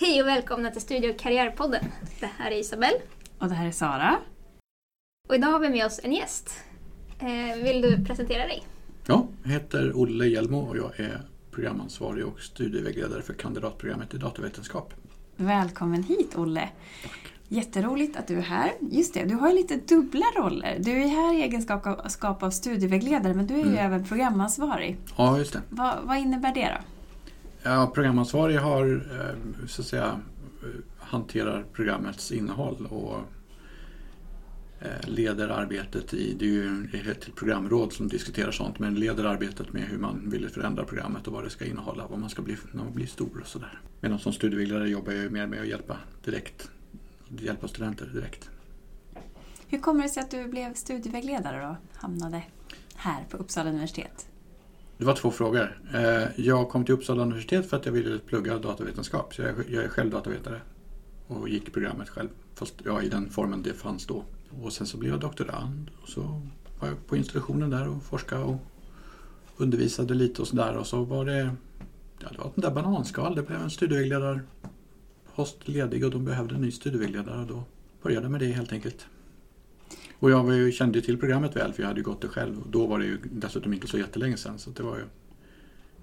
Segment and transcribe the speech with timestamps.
[0.00, 1.84] Hej och välkomna till Studio Karriärpodden.
[2.20, 2.98] Det här är Isabelle.
[3.38, 4.16] Och det här är Sara.
[5.28, 6.50] Och idag har vi med oss en gäst.
[7.18, 8.62] Eh, vill du presentera dig?
[9.06, 14.94] Ja, jag heter Olle Hjelmo och jag är programansvarig och studievägledare för kandidatprogrammet i datavetenskap.
[15.36, 16.68] Välkommen hit Olle.
[17.48, 18.72] Jätteroligt att du är här.
[18.90, 20.76] Just det, du har ju lite dubbla roller.
[20.80, 23.78] Du är här i egenskap av studievägledare men du är ju Mm.
[23.86, 24.96] även programansvarig.
[25.16, 25.62] Ja, just det.
[25.68, 26.84] Vad, vad innebär det då?
[27.62, 30.20] Ja, programansvarig har, eh, så att säga,
[30.62, 30.68] eh,
[30.98, 33.16] hanterar programmets innehåll och
[34.80, 39.72] eh, leder arbetet i, det är ju ett programråd som diskuterar sånt, men leder arbetet
[39.72, 42.56] med hur man vill förändra programmet och vad det ska innehålla, vad man ska bli
[42.72, 43.80] när man blir stor och sådär.
[44.00, 46.70] Medan som studievägledare jobbar jag ju mer med att hjälpa direkt,
[47.28, 48.50] hjälpa studenter direkt.
[49.68, 51.76] Hur kommer det sig att du blev studievägledare då?
[51.94, 52.42] Hamnade
[52.94, 54.29] här på Uppsala universitet?
[55.00, 55.80] Det var två frågor.
[55.94, 59.34] Eh, jag kom till Uppsala universitet för att jag ville plugga datavetenskap.
[59.34, 60.60] Så jag jag är själv datavetare
[61.26, 62.28] och gick programmet själv.
[62.54, 64.24] Fast ja, i den formen det fanns då.
[64.62, 66.20] Och sen så blev jag doktorand och så
[66.80, 68.56] var jag på institutionen där och forskade och
[69.56, 70.76] undervisade lite och sådär.
[70.76, 71.56] Och så var det,
[72.18, 73.34] ja, det var ett där bananskal.
[73.34, 77.64] Det blev en studievägledarpost ledig och de behövde en ny studievägledare och då
[78.02, 79.06] började jag med det helt enkelt.
[80.20, 82.60] Och jag var ju, kände ju till programmet väl för jag hade gått det själv.
[82.60, 85.04] Och då var det ju dessutom inte så jättelänge sedan så det var ju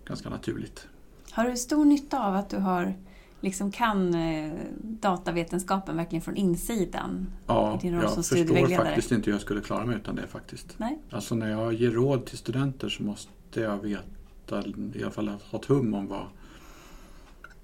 [0.06, 0.88] ganska naturligt.
[1.32, 2.94] Har du stor nytta av att du har,
[3.42, 7.28] liksom kan eh, datavetenskapen verkligen från insidan?
[7.48, 10.16] Ja, I din roll jag som förstår faktiskt inte hur jag skulle klara mig utan
[10.16, 10.80] det faktiskt.
[10.80, 11.00] Nej?
[11.09, 15.59] Alltså när jag ger råd till studenter så måste jag veta, i alla fall ha
[15.59, 16.26] ett hum om vad,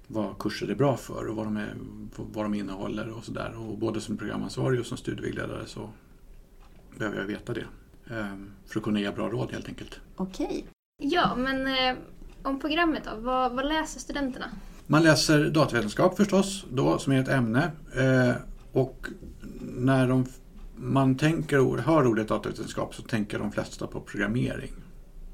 [0.07, 1.73] vad kurser är bra för och vad de, är,
[2.15, 3.53] vad de innehåller och sådär.
[3.57, 5.89] Och både som programansvarig och som studievägledare så
[6.97, 7.65] behöver jag veta det.
[8.09, 9.99] Ehm, För att kunna ge bra råd helt enkelt.
[10.15, 10.65] Okej.
[11.01, 11.95] Ja, men eh,
[12.43, 13.21] om programmet då.
[13.21, 14.45] Vad, vad läser studenterna?
[14.87, 17.71] Man läser datavetenskap förstås, då, som är ett ämne.
[17.95, 18.35] Eh,
[18.71, 19.07] och
[19.61, 20.25] när de,
[20.75, 24.73] man tänker, och hör ordet datavetenskap så tänker de flesta på programmering.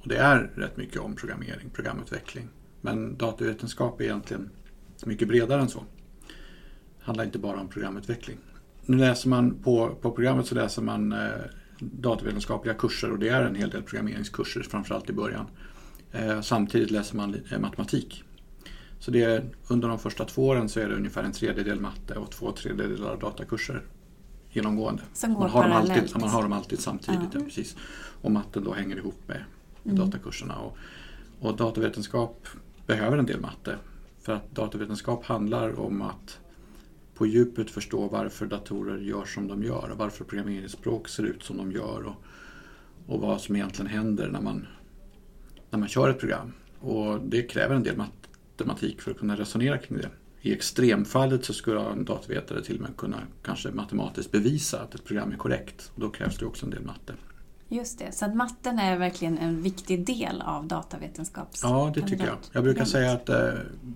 [0.02, 2.48] Och det är rätt mycket om programmering, programutveckling.
[2.81, 4.50] Men datavetenskap är egentligen
[5.06, 5.84] mycket bredare än så.
[7.00, 8.38] Det handlar inte bara om programutveckling.
[8.90, 11.20] Nu läser man på, på programmet så läser man eh,
[11.80, 15.46] datavetenskapliga kurser och det är en hel del programmeringskurser, framförallt i början.
[16.12, 18.24] Eh, samtidigt läser man eh, matematik.
[19.00, 22.16] Så det är, under de första två åren så är det ungefär en tredjedel matte
[22.16, 23.82] och två tredjedelar datakurser
[24.52, 25.04] genomgående.
[25.14, 27.22] Som går Man har, dem alltid, man har dem alltid samtidigt.
[27.34, 27.40] Ja.
[27.40, 27.46] Ja.
[27.46, 27.76] precis.
[28.22, 29.44] Och matten då hänger ihop med,
[29.84, 30.06] med Mm.
[30.06, 30.56] datakurserna.
[30.56, 30.78] Och,
[31.40, 32.48] och datavetenskap
[32.88, 33.76] behöver en del matte.
[34.22, 36.40] För att datavetenskap handlar om att
[37.19, 41.57] på djupet förstå varför datorer gör som de gör och varför programmeringsspråk ser ut som
[41.57, 42.16] de gör och,
[43.07, 44.68] och vad som egentligen händer när man,
[45.69, 46.53] när man kör ett program.
[46.80, 50.09] Och det kräver en del matematik för att kunna resonera kring det.
[50.41, 55.06] I extremfallet så skulle en datavetare till och med kunna kanske matematiskt bevisa att ett
[55.06, 55.91] program är korrekt.
[55.96, 57.13] Och då krävs det också en del matte.
[57.72, 61.59] Just det, så att matten är verkligen en viktig del av datavetenskaps...
[61.63, 62.35] Ja, det tycker jag.
[62.52, 63.50] Jag brukar säga att eh,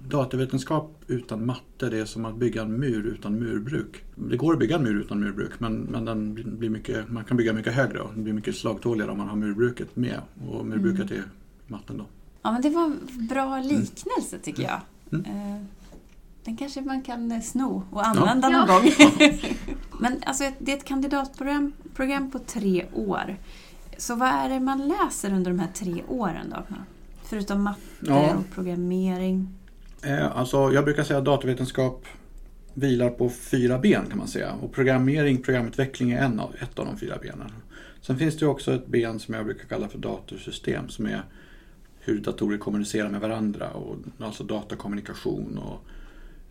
[0.08, 4.04] datavetenskap utan matte det är som att bygga en mur utan murbruk.
[4.16, 7.38] Det går att bygga en mur utan murbruk men, men den blir mycket, man kan
[7.38, 10.22] bygga mycket högre och den blir mycket slagtåligare om man har murbruket med.
[10.50, 11.24] Och murbruket Mm.
[11.24, 11.30] är
[11.68, 12.06] matten då.
[12.42, 14.82] Ja, men det var en bra liknelse tycker jag.
[15.12, 15.26] Mm.
[15.26, 15.62] Eh,
[16.44, 18.58] Den kanske man kan eh, sno och använda Ja.
[18.58, 18.92] någon gång.
[20.00, 23.38] Men alltså, det är ett kandidatprogram program på tre år.
[23.98, 26.76] Så vad är det man läser under de här tre åren då?
[27.24, 28.36] Förutom matte Ja.
[28.36, 29.48] och programmering.
[30.02, 32.06] Eh, alltså, jag brukar säga att datavetenskap
[32.74, 34.54] vilar på fyra ben kan man säga.
[34.54, 37.52] Och programmering, programutveckling är en av, ett av de fyra benen.
[38.02, 41.24] Sen finns det också ett ben som jag brukar kalla för datorsystem som är
[42.00, 43.70] hur datorer kommunicerar med varandra.
[43.70, 45.86] Och, alltså datakommunikation och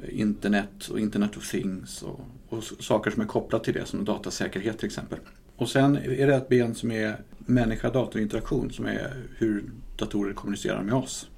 [0.09, 4.79] internet och internet of things och, och saker som är kopplat till det som datasäkerhet
[4.79, 5.19] till exempel.
[5.57, 9.65] Och sen är det ett ben som är människa-datorinteraktion som är hur
[9.97, 11.29] datorer kommunicerar med oss.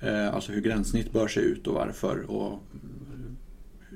[0.00, 2.30] Eh, alltså hur gränssnitt bör se ut och varför.
[2.30, 2.62] Och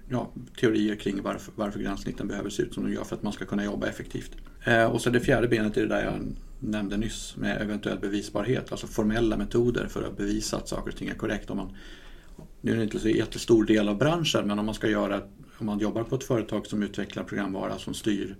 [0.09, 0.31] ja,
[0.61, 3.45] teorier kring varför, varför gränssnitten behöver se ut som de gör för att man ska
[3.45, 4.31] kunna jobba effektivt.
[4.65, 8.71] Eh, och så det fjärde benet är det där jag nämnde nyss med eventuell bevisbarhet.
[8.71, 11.51] Alltså formella metoder för att bevisa att saker och ting är korrekt.
[11.51, 11.77] Om man,
[12.61, 15.21] nu är det inte så jättestor del av branschen men om man ska göra
[15.59, 18.37] om man jobbar på ett företag som utvecklar programvara som styr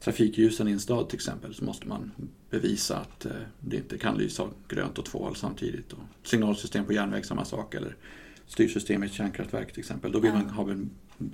[0.00, 2.10] trafikljusen i en stad till exempel så måste man
[2.50, 5.92] bevisa att eh, det inte kan lysa grönt och tvål samtidigt.
[5.92, 7.96] Och signalsystem på järnväg samma sak eller
[8.46, 10.12] styrsystem i ett kärnkraftverk till exempel.
[10.12, 10.38] Då vill Ja.
[10.38, 10.66] man ha,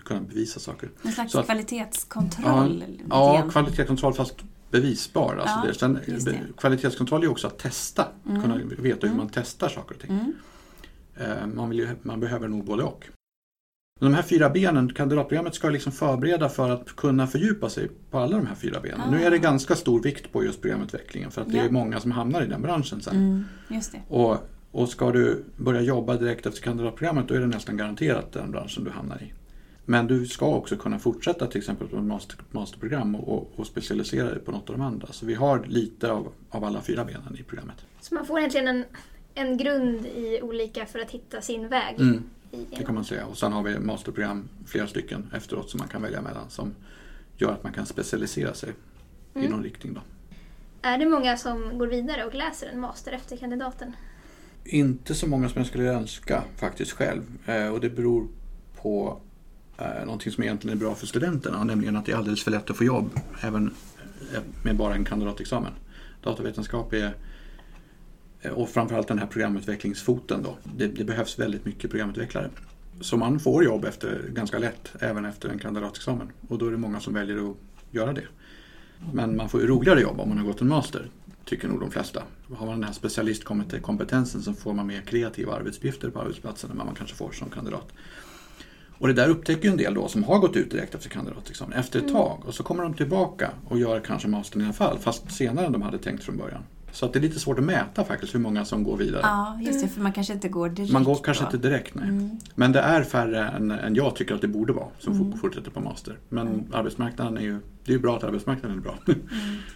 [0.04, 0.90] kunna bevisa saker.
[1.02, 2.84] En slags Så att- kvalitetskontroll.
[2.88, 3.50] lite Ja, grann.
[3.50, 4.34] kvalitetskontroll fast
[4.70, 5.36] bevisbar.
[5.36, 5.74] Alltså Ja, det.
[5.74, 6.40] Sen, det.
[6.56, 8.42] Kvalitetskontroll är också att testa, Mm.
[8.42, 9.16] kunna veta hur Mm.
[9.16, 10.10] man testar saker och ting.
[10.10, 10.32] Mm.
[11.16, 13.08] Eh, Man, vill ju, man behöver nog både och.
[14.00, 18.36] De här fyra benen, kandidatprogrammet ska liksom förbereda för att kunna fördjupa sig på alla
[18.36, 19.00] de här fyra benen.
[19.00, 19.10] Ah.
[19.10, 21.64] Nu är det ganska stor vikt på just programutvecklingen för att det Ja.
[21.64, 23.16] är många som hamnar i den branschen sen.
[23.16, 24.00] Mm, just det.
[24.08, 24.36] Och,
[24.70, 28.84] och ska du börja jobba direkt efter kandidatprogrammet då är det nästan garanterat den branschen
[28.84, 29.32] du hamnar i.
[29.84, 33.66] Men du ska också kunna fortsätta till exempel på ett master, masterprogram och, och, och
[33.66, 35.06] specialisera dig på något av de andra.
[35.12, 37.76] Så vi har lite av, av alla fyra benen i programmet.
[38.00, 38.84] Så man får egentligen en,
[39.34, 42.00] en grund i olika för att hitta sin väg.
[42.00, 43.26] Mm, i det kan man säga.
[43.26, 46.74] Och sen har vi masterprogram, flera stycken efteråt som man kan välja mellan som
[47.36, 48.68] gör att man kan specialisera sig
[49.34, 49.50] i Mm.
[49.50, 49.94] någon riktning.
[49.94, 50.00] Då.
[50.82, 53.92] Är det många som går vidare och läser en master efter kandidaten?
[54.64, 57.22] Inte så många som jag skulle önska faktiskt själv.
[57.46, 58.28] Eh, och det beror
[58.82, 59.20] på
[59.78, 61.64] eh, någonting som egentligen är bra för studenterna.
[61.64, 63.10] Nämligen att det är alldeles för lätt att få jobb
[63.42, 63.74] även
[64.34, 65.72] eh, med bara en kandidatexamen.
[66.22, 67.14] Datavetenskap är
[68.50, 70.56] och framförallt den här programutvecklingsfoten då.
[70.76, 72.50] Det, det behövs väldigt mycket programutvecklare.
[73.00, 76.32] Så man får jobb efter, ganska lätt även efter en kandidatexamen.
[76.48, 77.56] Och då är det många som väljer att
[77.90, 78.24] göra det.
[79.12, 81.06] Men man får ju roligare jobb om man har gått en master,
[81.44, 82.22] tycker nog de flesta.
[82.56, 86.86] Har man den här specialistkompetensen så får man mer kreativa arbetsuppgifter på arbetsplatsen än vad
[86.86, 87.92] man kanske får som kandidat.
[88.98, 91.98] Och det där upptäcker en del då som har gått ut direkt efter kandidatexamen efter
[91.98, 95.32] ett tag och så kommer de tillbaka och gör kanske mastern i alla fall fast
[95.32, 96.62] senare än de hade tänkt från början.
[96.92, 99.20] Så att det är lite svårt att mäta faktiskt hur många som går vidare.
[99.22, 99.88] Ja, just det.
[99.88, 101.46] För man kanske inte går direkt Man går kanske då.
[101.48, 102.08] inte direkt, nej.
[102.08, 102.30] Mm.
[102.54, 105.38] Men det är färre än, än jag tycker att det borde vara som Mm.
[105.38, 106.18] fortsätter på master.
[106.28, 106.64] Men Mm.
[106.72, 108.94] arbetsmarknaden är ju, det är ju bra att arbetsmarknaden är bra.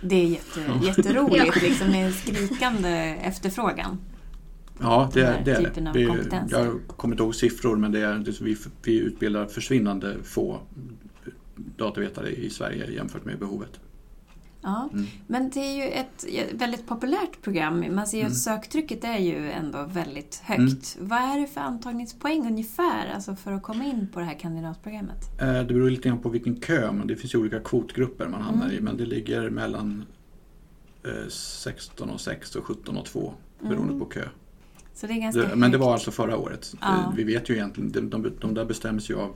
[0.02, 2.88] Det är jätte, jätteroligt liksom med skrikande
[3.22, 3.98] efterfrågan.
[4.80, 5.50] Ja, det, är det.
[5.52, 5.90] är typen det.
[5.90, 6.10] av Vi,
[6.48, 10.60] jag kommer inte ihåg siffror men det är, det, vi, vi utbildar försvinnande få
[11.56, 13.80] datavetare i Sverige jämfört med behovet.
[14.68, 15.06] Ja, Mm.
[15.26, 17.84] men det är ju ett väldigt populärt program.
[17.94, 18.32] Man ser ju Mm.
[18.32, 20.96] att söktrycket är ju ändå väldigt högt.
[21.00, 25.40] Vad är det för antagningspoäng ungefär alltså för att komma in på det här kandidatprogrammet?
[25.40, 28.42] Eh, Det beror lite grann på vilken kö, men det finns ju olika kvotgrupper man
[28.42, 28.76] hamnar Mm.
[28.76, 28.80] i.
[28.80, 30.04] Men det ligger mellan
[31.04, 33.98] eh, 16 och 6 och 17 och 2 beroende Mm.
[34.00, 34.28] på kö.
[35.00, 36.74] Det Det, men det var alltså förra året.
[36.80, 36.88] Ja.
[36.94, 39.34] Eh, Vi vet ju egentligen, de, de, de där bestäms ju av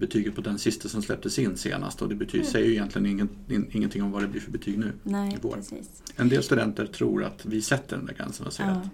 [0.00, 2.52] betyget på den sista som släpptes in senast och det betyder, Mm.
[2.52, 4.92] säger ju egentligen ingen, in, ingenting om vad det blir för betyg nu.
[5.02, 5.54] Nej, i vår.
[5.54, 6.02] precis.
[6.16, 8.76] En del studenter tror att vi sätter den där gränsen och säger Ja.
[8.76, 8.88] att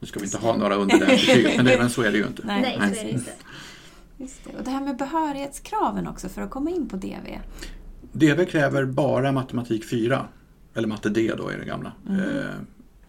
[0.00, 2.12] nu ska vi inte ha några under det här betyget, men, det, men så är
[2.12, 2.46] det ju inte.
[2.46, 3.30] Nej, Nej, så är det inte.
[4.18, 4.58] Just det.
[4.58, 7.38] Och det här med behörighetskraven också för att komma in på DV.
[8.12, 10.28] DV kräver bara matematik 4,
[10.74, 12.20] eller matte D då är det gamla, Mhm.
[12.20, 12.44] eh,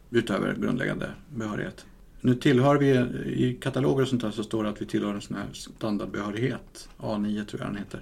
[0.10, 1.86] utöver grundläggande behörighet.
[2.24, 2.90] Nu tillhör vi,
[3.26, 6.90] i kataloger och sånt där så står det att vi tillhör en sån här standardbehörighet,
[6.98, 8.02] A9 tror jag den heter.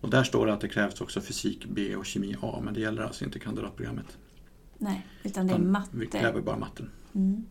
[0.00, 2.80] Och där står det att det krävs också fysik B och kemi A, men det
[2.80, 4.18] gäller alltså inte kandidatprogrammet.
[4.78, 5.88] Nej, utan det är matte.
[5.92, 6.90] Vi kräver bara matten.
[7.14, 7.44] Mm.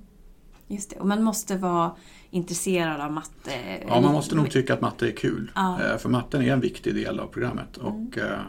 [0.68, 0.96] Just det.
[0.96, 1.92] Och man måste vara
[2.30, 3.52] intresserad av matte.
[3.88, 5.52] Ja, man måste nog tycka att matte är kul.
[5.56, 5.84] Ja.
[5.84, 7.78] Eh, För matten är en viktig del av programmet.
[7.78, 8.40] Och eh,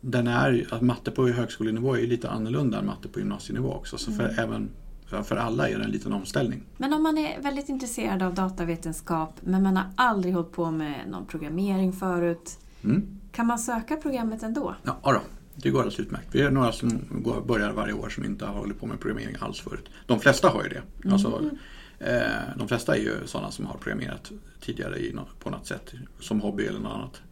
[0.00, 3.98] den är, att matte på högskolenivå är ju lite annorlunda än matte på gymnasienivå också.
[3.98, 4.70] Så för, även
[5.10, 6.62] för, alla är det en liten omställning.
[6.76, 11.08] Men om man är väldigt intresserad av datavetenskap men man har aldrig hållit på med
[11.08, 12.58] någon programmering förut.
[12.84, 13.20] Mm.
[13.32, 14.74] Kan man söka programmet ändå?
[14.82, 15.20] Ja, då,
[15.54, 16.28] det går alldeles utmärkt.
[16.32, 19.36] Vi är några som går, börjar varje år som inte har hållit på med programmering
[19.40, 19.88] alls förut.
[20.06, 21.10] De flesta har ju det.
[21.12, 21.50] Alltså,
[21.98, 22.20] eh,
[22.56, 26.64] de flesta är ju sådana som har programmerat tidigare i, på något sätt, som hobby
[26.66, 27.22] eller något annat.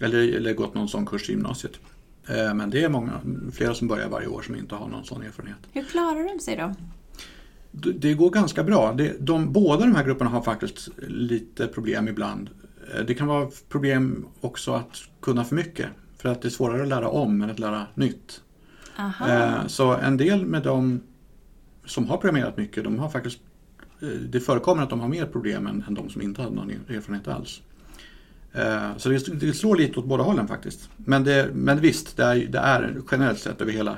[0.00, 1.72] Eller, eller gått någon sån kurs i gymnasiet.
[2.28, 3.20] Eh, men det är många,
[3.52, 5.58] flera som börjar varje år som inte har någon sån erfarenhet.
[5.72, 6.74] Hur klarar de sig då?
[7.96, 8.92] Det går ganska bra.
[8.92, 12.50] Det, de, båda de här grupperna har faktiskt lite problem ibland.
[12.94, 15.86] Eh, Det kan vara problem också att kunna för mycket.
[16.18, 18.40] För att det är svårare att lära om än att lära nytt.
[19.28, 21.00] Eh, Så en del med de
[21.84, 23.38] som har programmerat mycket, de har faktiskt
[24.02, 26.70] eh, det förekommer att de har mer problem än, än de som inte hade någon
[26.70, 27.62] erfarenhet alls.
[28.52, 30.90] Eh, Så det, det slår lite åt båda hållen faktiskt.
[30.96, 33.96] Men, det, men visst, det är, det är generellt sett över hela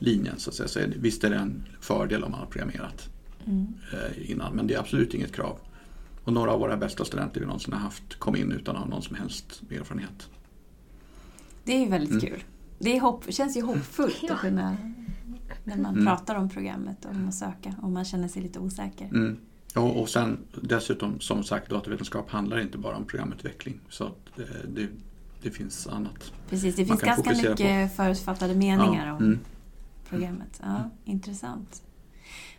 [0.00, 0.68] linjen så att säga.
[0.68, 3.08] Så visst är det en fördel om man har programmerat
[3.46, 3.66] Mm.
[3.92, 4.52] eh, innan.
[4.56, 5.58] Men det är absolut inget krav.
[6.24, 8.88] Och några av våra bästa studenter vi någonsin har haft kom in utan att ha
[8.88, 10.28] någon som helst erfarenhet.
[11.64, 12.20] Det är ju väldigt Mm.
[12.20, 12.44] kul.
[12.78, 14.34] Det är hopp, känns ju hoppfullt Ja.
[14.34, 14.76] att kunna
[15.64, 16.06] när man Mm.
[16.06, 19.04] pratar om programmet och om att söka och man känner sig lite osäker.
[19.06, 19.36] Mm.
[19.74, 23.80] Och, och sen dessutom, som sagt, datavetenskap handlar inte bara om programutveckling.
[23.88, 24.88] Så att eh, det,
[25.42, 26.32] det finns annat.
[26.50, 29.38] Precis, det finns ganska mycket förutfattade meningar Ja, om mm.
[30.10, 30.60] Programmet.
[30.62, 31.82] Ja, Intressant.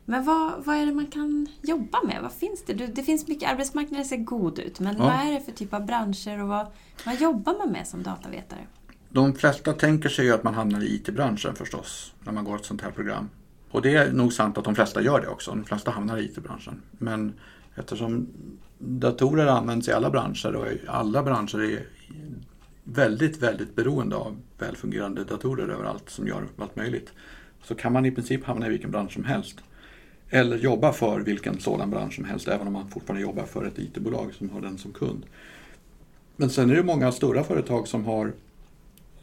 [0.06, 2.22] Men vad, vad är det man kan jobba med?
[2.22, 2.74] Vad finns det?
[2.74, 5.04] Du, det finns mycket, arbetsmarknaden ser god ut, men Ja.
[5.04, 6.68] vad är det för typ av branscher och vad,
[7.06, 8.60] vad jobbar man med som datavetare?
[9.10, 12.66] De flesta tänker sig ju att man hamnar i IT-branschen förstås, när man går ett
[12.66, 13.30] sånt här program.
[13.72, 15.52] Och det är nog sant att de flesta gör det också.
[15.52, 16.82] De flesta hamnar i IT-branschen.
[16.92, 17.34] Men
[17.76, 18.28] eftersom
[18.78, 21.88] datorer används i alla branscher och alla branscher är
[22.84, 27.14] väldigt, väldigt beroende av välfungerande datorer överallt som gör allt möjligt.
[27.64, 29.58] Så kan man i princip hamna i vilken bransch som helst.
[30.30, 33.80] Eller jobba för vilken sådan bransch som helst, även om man fortfarande jobbar för ett
[33.80, 35.26] IT-bolag som har den som kund.
[36.36, 38.34] Men sen är det många stora företag som har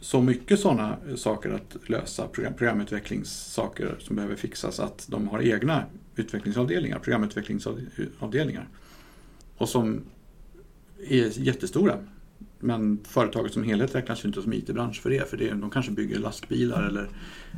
[0.00, 5.84] så mycket sådana saker att lösa, program, programutvecklingssaker som behöver fixas, att de har egna
[6.16, 8.68] utvecklingsavdelningar, programutvecklingsavdelningar.
[9.56, 10.00] Och som
[11.08, 11.98] är jättestora.
[12.60, 15.92] Men företaget som helhet räknas ju inte som IT-bransch för det, för det, de kanske
[15.92, 17.08] bygger lastbilar eller,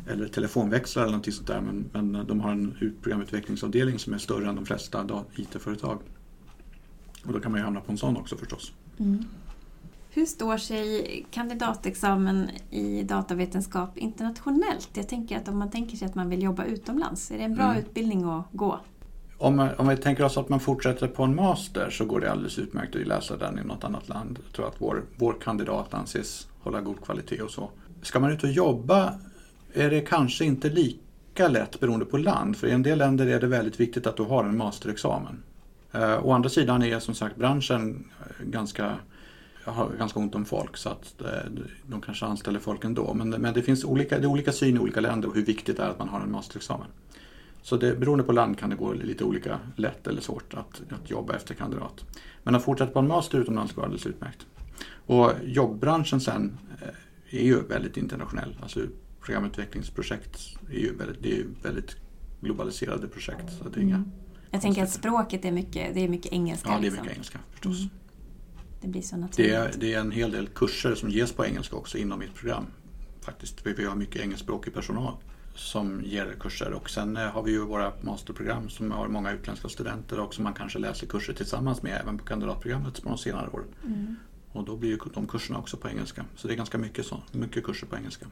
[0.09, 1.61] eller telefonväxlar eller något sånt där.
[1.61, 5.99] Men, men de har en programutvecklingsavdelning som är större än de flesta IT-företag.
[7.25, 8.73] Och då kan man ju hamna på en sån också förstås.
[8.99, 9.25] Mm.
[10.13, 14.91] Hur står sig kandidatexamen i datavetenskap internationellt?
[14.95, 17.55] Jag tänker att om man tänker sig att man vill jobba utomlands, är det en
[17.55, 17.79] bra mm.
[17.79, 18.81] utbildning att gå?
[19.41, 22.59] Om, om vi tänker oss att man fortsätter på en master så går det alldeles
[22.59, 24.39] utmärkt att läsa den i något annat land.
[24.45, 27.71] Jag tror att vår, vår kandidat anses hålla god kvalitet och så.
[28.03, 29.15] Ska man ut och jobba
[29.73, 32.57] är det kanske inte lika lätt beroende på land.
[32.57, 35.43] För i en del länder är det väldigt viktigt att du har en masterexamen.
[35.93, 38.95] Eh, å andra sidan är som sagt branschen eh, ganska
[39.65, 41.29] har ganska ont om folk så att eh,
[41.87, 43.15] de kanske anställer folk ändå.
[43.15, 45.77] Men, men det finns olika, det är olika syn i olika länder och hur viktigt
[45.77, 46.87] det är att man har en masterexamen.
[47.63, 51.11] Så det, beroende på land kan det gå lite olika lätt eller svårt att, att
[51.11, 52.05] jobba efter kandidat.
[52.43, 54.47] Men att fortsätta på en master utomlands går alldeles utmärkt.
[55.07, 58.57] Och jobbbranschen sen eh, är ju väldigt internationell.
[58.63, 58.81] Alltså
[59.21, 60.41] programutvecklingsprojekt
[60.71, 61.97] är ju väldigt, det är väldigt
[62.41, 63.53] globaliserade projekt.
[63.59, 64.13] Så det är mm.
[64.51, 66.69] Jag tänker att språket är mycket, det är mycket engelska.
[66.69, 67.03] Ja, det är liksom.
[67.03, 67.79] mycket engelska förstås.
[67.79, 67.91] Mm.
[68.81, 69.51] Det blir så naturligt.
[69.51, 72.35] Det är, det är en hel del kurser som ges på engelska också inom mitt
[72.35, 72.67] program.
[73.21, 75.15] Faktiskt, vi har mycket engelskspråkig personal
[75.55, 79.69] som ger kurser och sen eh, har vi ju våra masterprogram som har många utländska
[79.69, 83.49] studenter och som man kanske läser kurser tillsammans med även på kandidatprogrammet på de senare
[83.49, 83.67] åren.
[83.85, 84.17] Mm.
[84.53, 86.25] Och då blir ju de kurserna också på engelska.
[86.37, 88.27] Så det är ganska mycket, så, mycket kurser på engelska.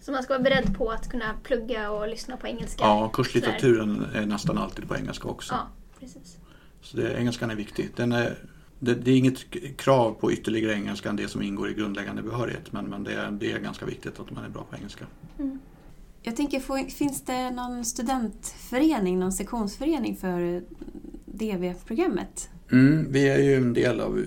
[0.00, 2.84] Så man ska vara beredd på att kunna plugga och lyssna på engelska?
[2.84, 5.54] Ja, kurslitteraturen är nästan alltid på engelska också.
[5.54, 5.68] Ja,
[6.00, 6.38] precis.
[6.80, 7.90] Så det, engelskan är viktig.
[7.96, 8.38] Den är,
[8.78, 12.72] det, det, är inget krav på ytterligare engelska än det som ingår i grundläggande behörighet
[12.72, 15.06] men, men det, är, det är ganska viktigt att man är bra på engelska.
[15.38, 15.58] Mm.
[16.22, 20.62] Jag tänker, finns det någon studentförening, någon sektionsförening för
[21.24, 22.48] DV-programmet?
[22.72, 24.18] Mm, vi är ju en del av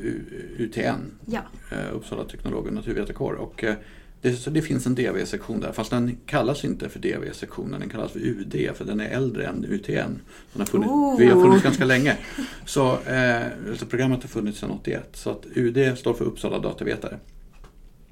[0.57, 1.41] UTN, ja.
[1.71, 3.33] Eh, Uppsala teknolog och naturvetarkår.
[3.33, 3.75] Och eh,
[4.21, 8.11] det, så det finns en DV-sektion där, fast den kallas inte för DV-sektionen, den kallas
[8.11, 10.19] för UD för den är äldre än UTN.
[10.53, 11.17] Den har funnits, oh.
[11.17, 12.17] Vi har funnits ganska länge.
[12.65, 15.09] Så, eh, så programmet har funnits sedan 81.
[15.13, 17.19] Så att UD står för Uppsala datavetare.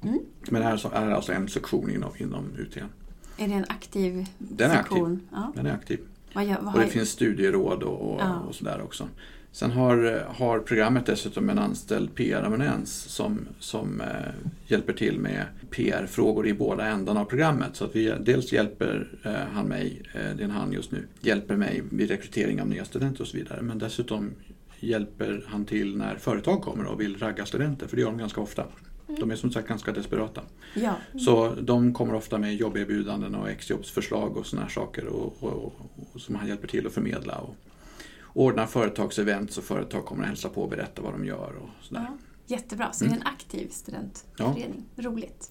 [0.02, 0.18] Mm.
[0.50, 2.88] Men det här är alltså en sektion inom, inom UTN.
[3.36, 5.12] Är det en aktiv den är sektion?
[5.12, 5.28] Aktiv.
[5.32, 5.52] Ja.
[5.54, 6.00] Den är aktiv.
[6.34, 8.38] Vad gör, vad och det finns studieråd och, och, ja.
[8.38, 9.08] och sådär också.
[9.52, 14.06] Sen har, har programmet dessutom en anställd PR-eminens som, som eh,
[14.66, 17.76] hjälper till med PR-frågor i båda ändarna av programmet.
[17.76, 21.06] Så att vi, dels hjälper eh, han mig, eh, det är en han just nu,
[21.20, 23.62] hjälper mig vid rekrytering av nya studenter och så vidare.
[23.62, 24.30] Men dessutom
[24.80, 28.40] hjälper han till när företag kommer och vill ragga studenter, för det gör de ganska
[28.40, 28.64] ofta.
[29.20, 30.42] De är som sagt ganska desperata.
[30.74, 30.94] Ja.
[31.18, 35.72] Så de kommer ofta med jobberbjudanden och exjobbsförslag och sådana här saker och, och,
[36.12, 37.38] och, som han hjälper till att förmedla.
[37.38, 37.56] Och
[38.34, 41.52] ordnar företagsevent så företag kommer att hälsa på och berätta vad de gör.
[41.62, 42.06] Och sådär.
[42.08, 42.18] Ja,
[42.56, 43.12] jättebra, så mm.
[43.12, 43.34] det är en mm.
[43.34, 44.84] aktiv studentförening.
[44.96, 45.02] Ja.
[45.04, 45.50] Roligt.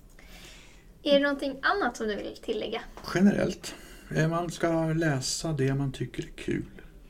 [1.03, 2.81] Är det någonting annat som du vill tillägga?
[3.15, 3.75] Generellt.
[4.29, 6.65] Man ska läsa det man tycker är kul.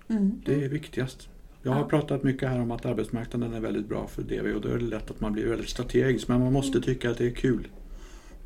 [0.07, 0.41] Mm.
[0.45, 1.29] Det är viktigast.
[1.63, 1.87] Jag har ja.
[1.87, 4.85] pratat mycket här om att arbetsmarknaden är väldigt bra för DV och då är det
[4.85, 6.81] lätt att man blir väldigt strategisk men man måste mm.
[6.81, 7.67] tycka att det är kul.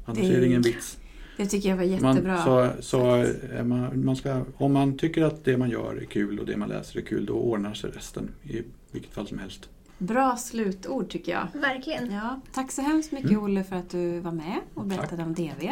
[0.06, 0.98] Annars det är det ingen vits.
[1.38, 2.46] Det tycker jag var jättebra.
[2.46, 3.26] Man, så, så
[3.64, 6.70] man, man ska, om man tycker att det man gör är kul och det man
[6.70, 9.70] läser är kul då ordnar sig resten i vilket fall som helst.
[9.98, 11.62] Bra slutord tycker jag.
[11.62, 12.12] Verkligen.
[12.12, 13.44] Ja, tack så hemskt mycket mm.
[13.44, 15.26] Olle för att du var med och berättade tack.
[15.26, 15.72] om DV.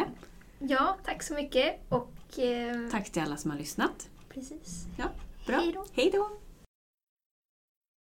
[0.58, 1.80] Ja, tack så mycket.
[1.88, 2.90] Och, eh...
[2.90, 4.08] Tack till alla som har lyssnat.
[4.34, 4.86] Precis.
[4.96, 5.04] Ja,
[5.46, 5.56] bra.
[5.92, 6.28] Hej då.